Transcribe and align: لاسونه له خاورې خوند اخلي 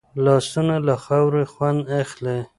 لاسونه 0.23 0.75
له 0.87 0.95
خاورې 1.03 1.43
خوند 1.53 1.81
اخلي 2.01 2.37